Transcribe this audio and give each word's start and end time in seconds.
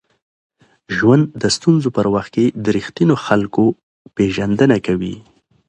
ژوند 0.97 1.23
د 1.41 1.43
ستونزو 1.55 1.89
پر 1.97 2.05
وخت 2.15 2.35
د 2.63 2.65
ریښتینو 2.77 3.15
خلکو 3.25 3.65
پېژندنه 4.15 4.77
کوي. 4.85 5.15